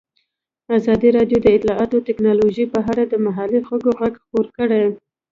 ازادي 0.77 1.09
راډیو 1.17 1.37
د 1.41 1.47
اطلاعاتی 1.57 1.99
تکنالوژي 2.07 2.65
په 2.73 2.79
اړه 2.91 3.03
د 3.07 3.13
محلي 3.25 3.59
خلکو 3.67 3.89
غږ 3.99 4.13
خپور 4.23 4.45
کړی. 4.57 4.83